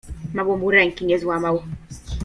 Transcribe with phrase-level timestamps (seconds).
[0.33, 1.63] Mało mu ręki nie złamał.